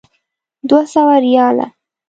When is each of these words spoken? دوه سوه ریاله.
دوه 0.69 0.81
سوه 0.93 1.15
ریاله. 1.23 1.65